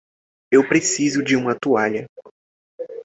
[0.51, 2.07] Eu preciso de uma toalha.